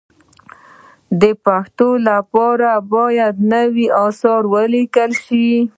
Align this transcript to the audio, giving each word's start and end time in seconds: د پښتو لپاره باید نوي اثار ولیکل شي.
د 1.21 1.23
پښتو 1.45 1.89
لپاره 2.09 2.69
باید 2.93 3.35
نوي 3.53 3.87
اثار 4.05 4.41
ولیکل 4.53 5.11
شي. 5.25 5.47